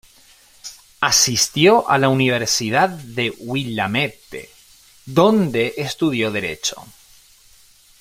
[1.01, 4.49] Asistió a Universidad de Willamette,
[5.05, 6.83] donde estudió Derecho.